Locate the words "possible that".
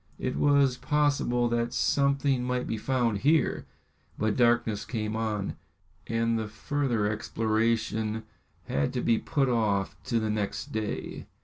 0.77-1.75